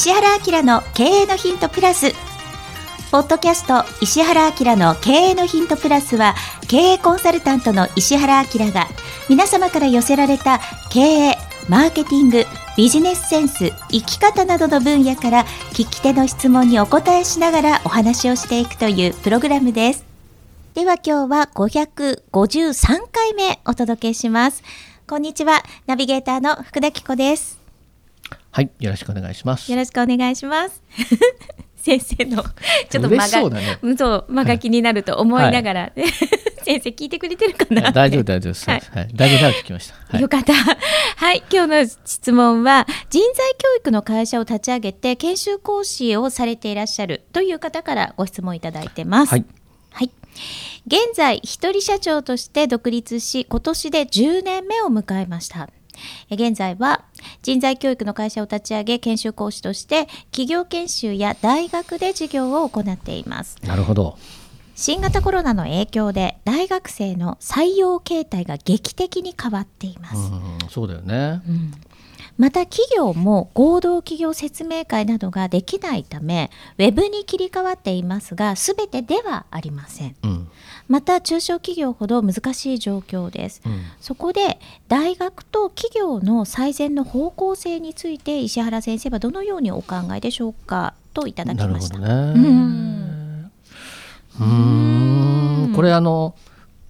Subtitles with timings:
[0.00, 2.12] 石原明の経営のヒントプラス。
[3.10, 6.34] ポッドキャスト石原明の経営のヒントプラスは
[6.68, 8.86] 経営コンサルタントの石原明が
[9.28, 10.58] 皆様から寄せられた
[10.90, 11.36] 経営
[11.68, 12.44] マーケティング
[12.78, 15.44] ビジネスセンス生き方などの分野から
[15.74, 20.06] 聞き手の質問にお答えしながらお話をしていくというプログラムです。
[20.72, 24.62] では今日は553回目お届けします。
[25.06, 27.59] こんにちはナビゲーターの福田紀子です。
[28.52, 29.70] はい、よろしくお願いします。
[29.70, 30.82] よろしくお願いします。
[31.76, 32.44] 先生の
[32.90, 35.92] ちょっと間が、だねうんそう間が気になると思いながら、
[36.62, 37.90] 先生聞いてくれてるかな？
[37.90, 38.68] 大丈夫大丈夫です。
[38.68, 39.94] ははいい、だいぶ長く聞きました。
[40.08, 40.28] はいよ。
[40.28, 40.52] かった。
[40.52, 49.30] はい、今日の質問は人材教育の会社を立ち上げて研修講師をされていらっしゃるという方からご質問いただいてます。
[49.30, 49.44] はい。
[49.92, 50.10] はい。
[50.86, 55.68] 現在一人社長として独立し今年で10年目を迎えました
[56.30, 57.04] え現在は
[57.42, 64.18] 人材教育の会社を立ち上げ研修講師として企業研修や大学で授業を行っていますなるほど。
[64.80, 71.42] 新型コロナの影響で大学生の採用形態が劇的に変わっています、うん、そうだよね。
[72.38, 80.48] また企業も合同企業説明会などができないためウェブに切り替わっていますが全てではありませんうん。
[80.88, 83.82] また中小企業ほど難しい状況です、うん。
[84.00, 92.14] そこで大学と企業の最善の方向性について石原先生はどのようにお考えでしょうかといただきましたほどね。
[92.14, 93.50] うん
[94.40, 94.46] うー
[95.70, 95.72] ん。
[95.74, 96.34] これあの、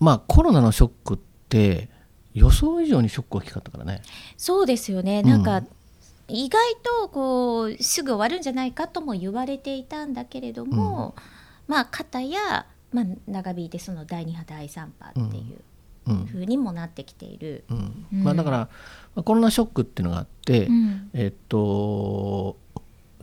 [0.00, 1.88] まあコロナのショックって
[2.34, 4.02] 予想以上にショック大きかったからね。
[4.36, 5.62] そうですよねなんか、
[6.28, 11.14] 意外とこうすぐ終わるんじゃないかとも言われていたんだけれども、
[11.66, 15.60] まあ方や、まあ、長引いてその第2波第3波っていう
[16.06, 16.26] うん。
[16.26, 17.64] 風にもなってきている。
[17.70, 18.06] うん。
[18.12, 18.68] うんまあだから、ま
[19.16, 22.56] あコロナショックっていうのがあって、うんえっと、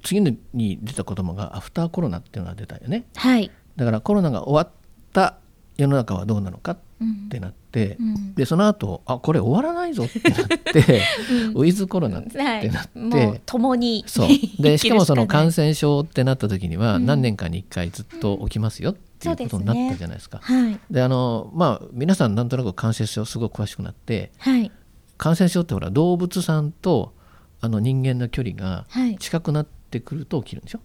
[0.03, 0.39] 次に
[0.81, 3.05] 出た言葉がアフターコロナっていうのが出たよね。
[3.15, 4.73] はい、だからコロナが終わっ
[5.13, 5.37] た
[5.77, 8.35] 世の中はどうなのかっうんてなって、うん。
[8.35, 11.01] でその後あこれ終わらないぞってなって、
[11.55, 14.27] ウィズコロナってはいなって、もう共にそう。
[14.61, 17.05] でしかもその感染症ってなった時にはうん。
[17.05, 20.39] 何年かに1回ずっと起きますよっていうことになったじゃないですか。
[20.43, 20.79] はい。
[20.91, 24.71] であのまあ皆さんなんとなく感染症すごく詳しくなってはい。
[25.17, 27.13] 感染症ってほら動物さんと
[27.61, 29.17] あの人間の距離がはい。
[29.17, 30.79] 近くなってくると起きるんでしょ？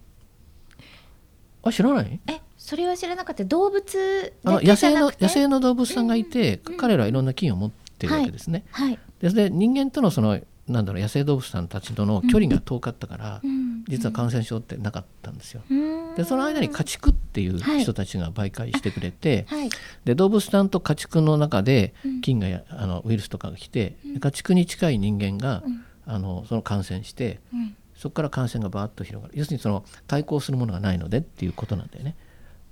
[1.63, 2.21] あ知らない？
[2.29, 3.45] えそれは知らなかった。
[3.45, 8.65] 動物あの野生の野生の動物さんがいて、彼らはいろんな菌を持ってるわけですね。
[8.73, 15.63] はい、でで人間とのそのなんだろう野生動物さんたちとの距離が遠かったから、うん実は感染症ってなかったんですよ。
[15.71, 16.15] うん。
[16.17, 17.83] でその間に家畜っていうはい。
[17.83, 19.71] 人たちが媒介してくれて、はい。
[20.05, 22.21] で動物さんと家畜の中でうん。
[22.21, 25.85] 菌がやあのウイルスとかが来て、で家畜に近い人間が、うん。
[26.05, 27.77] あのその感染してうん。
[27.95, 29.35] そこから感染がバーッと広がる。
[29.39, 32.17] 要するにその対抗するものがないのでっていうことなんだよね。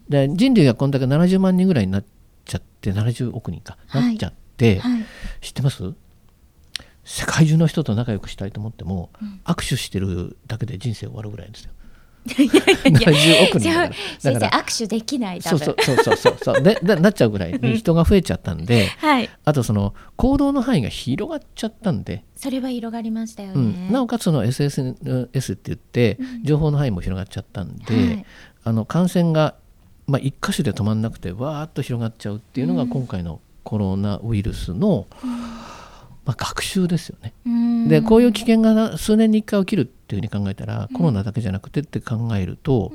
[0.08, 2.04] で人類がこんだけ70万人ぐらいになっ
[2.44, 4.02] ちゃって70億人か、はい。
[4.02, 5.04] なっちゃって、はい。
[5.40, 5.94] 知ってます？
[7.04, 9.40] 世界中の人と仲良くしたいと思っても、うん。
[9.44, 11.70] 握手してるだけで人生終わるぐらいですよ。
[12.26, 14.32] いやいや70億人だから。
[14.32, 15.42] だから握手できない。
[15.42, 16.62] そうそうそうそうそう。
[16.62, 17.52] ででなっちゃうぐらい。
[17.52, 19.28] に人が増えちゃったんで、はい。
[19.44, 26.44] あとその行動の範囲が広がっちゃったんで、それは広がりましたようね、ん、なおかつその SSS って言ってうん。
[26.44, 28.26] 情報の範囲も広がっちゃったんで、はい。
[28.64, 29.56] あの感染が、
[30.06, 32.88] まあ、一箇所で止まんなくてわーっと広がっちゃうっていうのがうん。
[32.90, 35.06] 今回のコロナウイルスの、
[36.26, 37.32] まあ、学習ですよね。
[37.46, 37.88] うん。
[37.88, 42.92] でこういう危険が数年に1回起きるっていうふうに考えたら、コロナだけじゃなくてって考えると、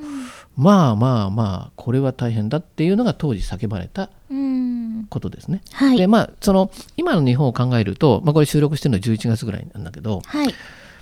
[0.56, 5.06] まあまあまあこれは大変だっていうのが当時叫ばれたうん。
[5.09, 5.62] ことですね。
[5.74, 5.97] はい。
[5.97, 10.53] でまあその今の日本を考えると、まあ、これ収録してるのは11月ぐらいなんだけど、はい。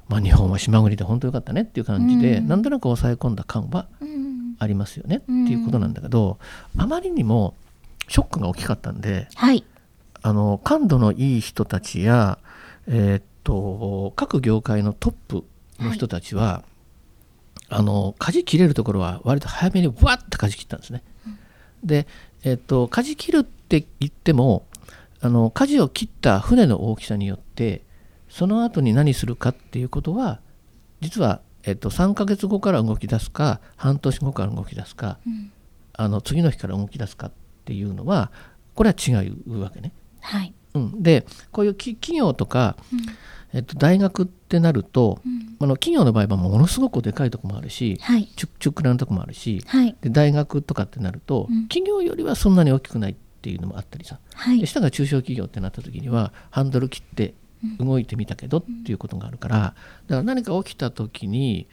[0.07, 2.47] まあ、日本は島国で本当よかったねっていう感じで、うん。
[2.47, 4.06] なんとなく抑え込んだ感はうん
[4.59, 6.39] ありますよねってうんいうことなんだけど、
[6.77, 7.53] あまりにも
[8.07, 9.63] ショックが大きかったんではい。
[10.21, 12.39] あの感度のいい人たちや、
[12.87, 15.43] えーっと各業界のトップ
[15.79, 16.63] の人たちは、
[17.69, 21.03] あの舵切れるところは割と早めにわっと舵切ったんですね。
[21.83, 22.07] で、
[22.43, 24.65] えーっと舵切るって言っても
[25.21, 27.83] あの舵を切った船の大きさによって
[28.29, 30.39] その後に何するかっていうことは
[30.99, 35.51] 実は、えーっと3ヶ月後から動き出すか半年後から動き出すかうん。
[35.93, 37.31] あの次の日から動き出すかっ
[37.65, 38.31] ていうのは
[38.73, 39.11] これは違
[39.47, 39.91] うわけね。
[40.21, 40.53] はい。
[40.73, 42.77] うん、でこういうき企業とか、
[43.53, 45.57] えっと、大学ってなると、うん。
[45.59, 48.27] あの企業の場合はものすごくでかいとこもあるしはい。
[48.27, 49.95] ちゅちゅっくらなとこもあるしはい。
[50.01, 51.67] で大学とかってなると、うん。
[51.67, 54.19] 企業よりはそんなに大きくないっていうのもあったりさ。
[54.35, 54.59] はい。
[54.61, 57.33] で下が中小企業ってなった時にはハンドル切って
[57.79, 59.75] 動いてみたけどっていうことがあるからだか
[60.07, 61.67] ら何か起きた時に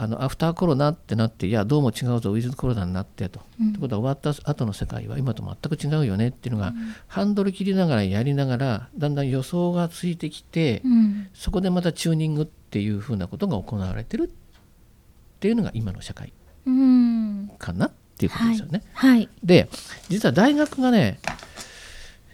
[0.00, 3.40] あのアフターコロナってなっていやどうも違うぞウィズコロナになってと。
[3.60, 3.68] うん。
[3.70, 6.72] ってことは終わった後の世界は今と全く違うよねっていうのが、
[7.08, 11.28] ハンドル切りながらやりながらだんだん予想がついてきて、うん。
[11.34, 16.32] そこでまたチューニングっていうふうなことが行われてるっていうのが今の社会
[16.64, 17.50] うん。
[17.58, 18.84] かなっていうことですよね。
[18.92, 19.28] はい。
[19.42, 19.68] で
[20.08, 21.18] 実は大学がね、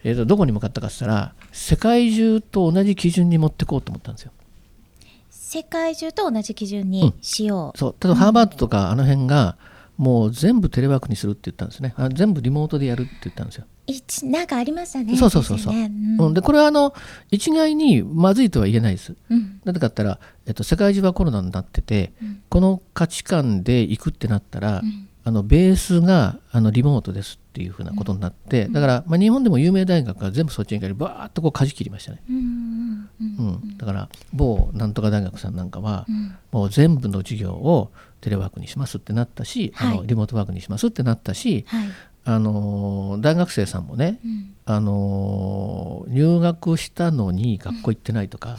[0.05, 4.33] えーとどこに向かったかって言ったら世界中と同じ基準に持ってこうと思ったんですよ。
[5.31, 7.95] 世界中と同じ基準にしよう、そう。
[8.01, 9.57] 例えばハーバードとかあの辺が
[9.97, 11.95] もう全部テレワークにするって言ったんですね。
[11.97, 13.65] あ全部リモートでやるって言ったんですよ。
[13.87, 15.75] 一なんかありましたねそうそうそうそう。
[15.75, 16.95] うん、でこれはあの
[17.31, 19.15] 一概にまずいとは言えないです。
[19.31, 19.61] うん。
[19.65, 22.43] なぜかって言ったら、えっと、世界中はコロナになってて、うん。
[22.49, 25.09] この価値観で行くってなったら、うん。
[25.25, 33.09] あのベースがあのリモートですっていうふうなことになって、だから、まあ、日本でも有名大学が全部そっちに行かバーッとこう舵切りましたね、うん
[33.79, 36.37] だから某なんとか大学さんなんかは、うん。
[36.51, 39.97] もう全部の授業をテレワークにしますってなったし、あはい。
[39.99, 41.89] のリモートワークにしますってなったし、はい。
[42.27, 44.55] あの大学生さんもね、うん。
[44.67, 48.57] あの入学したのに学校行ってないとか、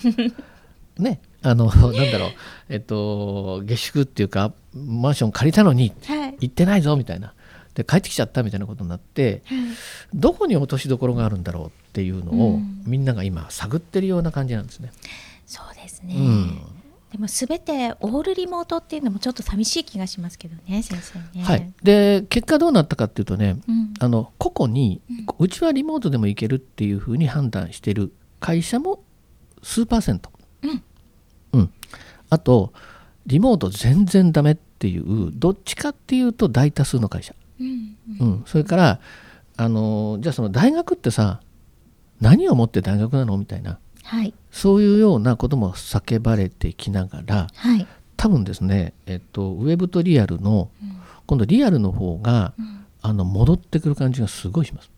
[0.97, 2.31] ねあのなんだろう、
[2.69, 6.35] えっと、下宿っていうかマンション借りたのにはい。
[6.39, 7.33] 行ってないぞみたいな
[7.75, 9.43] で帰ってきちゃったみたいなことになって
[10.13, 12.83] どこに落としどころがあるんだろうっていうのを、うん。
[12.85, 14.91] みんなが今探ってるような感じなんですね。
[15.45, 16.61] そうですね、うん。
[17.11, 21.43] でもすべてオールリモートっていうのもちょっと寂しい気がしますけどね先生ね。
[21.45, 23.93] はい、で結果どうなったかっていうとねうん。
[23.99, 25.01] あの個々に、
[25.39, 29.03] うちはリモートでも行けるっていうふうに判断している会社も
[29.63, 30.29] 数パーセント、
[30.63, 30.83] うん。
[31.53, 31.73] うん。
[32.29, 32.73] あと
[33.25, 37.33] リモート全然ダメっていうどっちかっていうと大多数の会社、
[38.19, 38.27] うん。
[38.27, 38.99] うん、それから
[39.57, 41.41] あのじゃあその大学ってさ
[42.21, 43.37] 何をもって大学なの？
[43.37, 43.79] みたいな。
[44.03, 44.33] はい。
[44.51, 47.87] そういうようなことも叫ばれてきながらはい。
[48.17, 50.97] 多分ですね、えっと、ウェブとリアルのうん。
[51.27, 52.85] 今度リアルの方がうん。
[53.01, 54.89] あの戻ってくる感じがすごいします。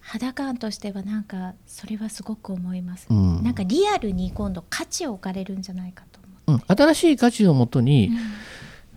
[0.00, 3.42] 肌感としてはなんかそれはすごく思います、うん。
[3.42, 8.22] なんかリアルに今度価値を置かれるんじゃないかと思うん、新しい価値をもとに、まあ、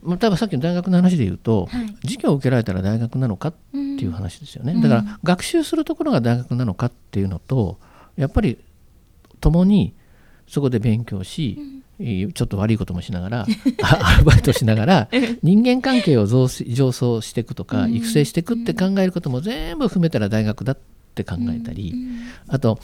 [0.04, 1.88] 例えばさっきの大学の話で言うと、はい。
[2.04, 7.80] 授業を受けられたら大学なのかっていう話ですよね、うんだから学習するところが大学なのかっていうのと
[8.16, 8.58] やっぱり
[9.42, 9.94] 共に
[10.48, 11.60] そこで勉強し、
[12.00, 13.46] えーちょっと悪いこともしながら
[13.84, 15.10] あアルバイトしながら
[15.44, 17.96] 人間関係を上層していくとか、うん。
[17.96, 20.78] 育成していくって考えることも全部含めたら大学だっ
[21.16, 21.94] て考えたり、
[22.48, 22.80] あと,、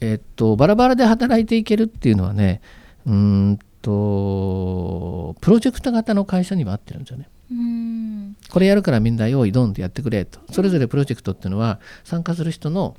[0.00, 2.60] えーっとバラバラで働いていけるっていうのはね
[3.06, 7.28] うーんとプロジェクト型の会社には合ってるんですよね。
[7.48, 12.96] うんこれやるからみんな用意ドンってやってくれとそれぞれプロジェクトっていうのは参加する人の、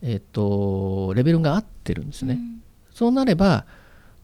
[0.00, 2.38] えーっとレベルが合ってるんですね。
[2.94, 3.66] そうなれば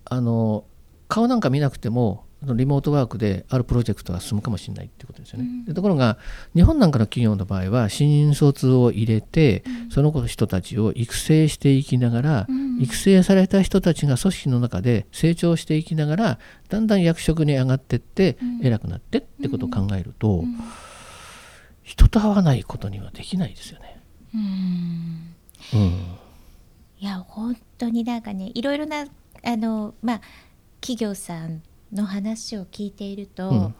[0.06, 0.64] あの
[1.08, 5.46] 顔なんか見なくてもリモートワークであるプロジェクトが進むかもしれないっていうことですよね。
[5.66, 6.18] でところが
[6.54, 16.38] 日本なんかの企業の場合は新卒を入れて、その人たちを育成していきながら、うん育成された人たちが組織の中で成長していきながら
[16.68, 20.44] だんだん役職に上がってって、偉くなってってことを考えると、
[21.82, 24.00] 人と会わないことにはできないですよね。
[24.34, 25.34] うん。
[25.74, 25.88] うん。
[26.98, 29.04] いや本当になんかねいろいろな
[29.44, 30.20] あのまあ
[30.80, 33.74] 企業さんの話を聞いていると、うん。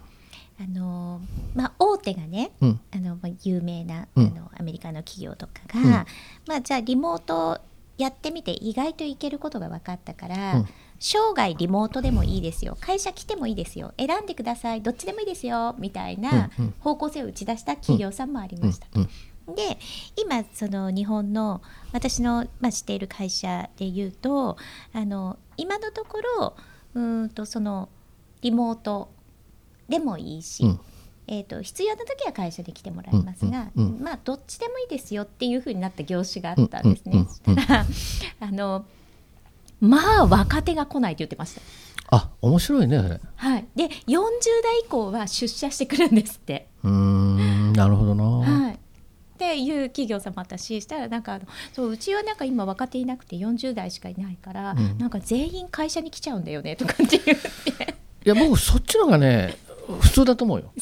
[0.59, 1.21] あの
[1.55, 2.81] まあ大手がねうん。
[2.95, 4.27] あのまあ有名な、うん。
[4.27, 5.91] あのアメリカの企業とかが、うん。
[5.91, 6.05] ま
[6.57, 7.61] あじゃあリモート
[7.99, 10.69] やってみて意外といけることが分かったから、うん。
[10.99, 12.77] 生涯リモートでもいいですよ。
[12.81, 13.93] 会社来てもいいですよ。
[13.99, 14.83] 選んでください。
[14.83, 15.75] どっちでもいいですよ。
[15.79, 16.51] みたいな
[16.81, 18.87] 方向性を打ち出した企業さんもありました。
[18.95, 19.09] うん
[19.55, 19.79] で
[20.17, 21.63] 今その日本の
[21.93, 24.57] 私の、まあ、知っている会社でいうと
[24.93, 26.57] あの今のところ
[26.95, 27.89] うーんとその
[28.43, 29.09] リモート
[29.89, 30.81] でもいいし、うん
[31.29, 37.13] えー、と必要な時は会社で来てもらいますが、うんうんうんまあどっちでもいいですよっていうふうになった業種があったんですね。
[37.13, 38.85] うんうんうんそしたらあの
[39.81, 41.61] まあ若手が来ないって言ってました。
[42.11, 43.21] あ面白いね。
[43.35, 44.21] はい、で40
[44.63, 46.69] 代以降は出社してくるんですって。
[46.85, 48.25] うーんなるほどな。
[48.25, 48.79] はい、っ
[49.39, 59.57] ていう企業さんもあったししたらなんかあのそううちはなんか今若手いなくて40代しかいないから、うんなんか全員会社に来ちゃうんだよねとかって言って、いや僕そっちのがね
[60.01, 60.73] 普通だと思うよ。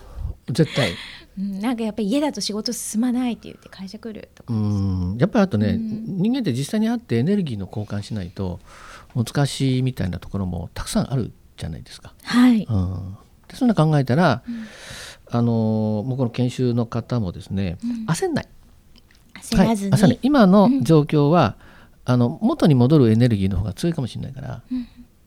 [0.50, 0.92] 絶対。
[1.38, 5.16] うん、なんかやっぱり家だと仕事進まないって言って会社来るとか、うん。
[5.18, 6.04] やっぱりあとね、うん。
[6.22, 8.60] 人間って実際に会ってエネルギーの交換しないと
[9.14, 12.12] 難しいみたいなところもたくさんあるじゃないですか。
[12.22, 13.16] はい、うん、
[13.48, 14.42] でそんな考えたら、
[15.30, 18.06] あの僕の研修の方もですね、うん。
[18.06, 18.48] 焦んない、
[19.40, 21.56] 焦らずに、はい今の状況は、
[22.04, 24.62] あの元に戻るエネルギーの方が強いかもしれないから、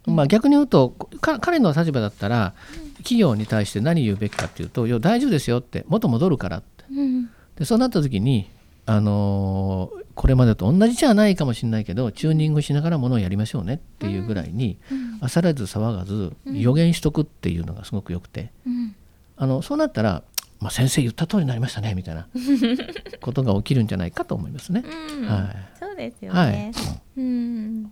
[0.07, 0.89] まあ、逆に言うと
[1.21, 2.53] か彼の立場だったら
[2.97, 6.85] 企業に対して何言うべきかっていうと「いや大丈夫ですよ」って元戻るからって。
[6.91, 7.29] うん。
[7.57, 8.47] でそうなった時に、
[8.85, 14.79] あのーこれまでと同じじゃないかもしれないけどチューニングしながらものをやりましょうねっていうぐらいに、
[15.21, 18.95] 焦らず騒がず予言しとくっていうのがすごくよくて、うん。
[19.37, 20.23] あのそうなったら、
[20.59, 22.27] まあ、先生言った通りになりましたねみたいな
[23.21, 24.83] ことが起きるんじゃないかと思いますね。
[24.83, 25.27] うん。
[25.27, 26.71] はい、そうですよはね
[27.15, 27.19] い。
[27.19, 27.91] うん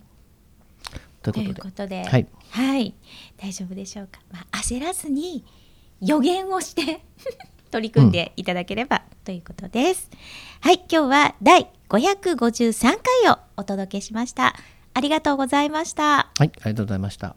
[1.32, 2.94] というこことで、で、はい、はい、
[3.36, 4.20] 大丈夫でしょうか？
[4.32, 5.44] まあ、焦らずに
[6.00, 7.00] 予言をして
[7.70, 10.10] 取り組んでいただければということです。
[10.60, 12.82] はい、今日は第553
[13.22, 14.54] 回をお届けしました。
[14.94, 16.30] ありがとうございました。
[16.38, 17.36] はい、ありがとうございました。